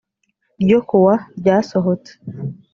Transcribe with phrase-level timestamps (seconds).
[0.61, 2.11] ryo ku wa ryasohotse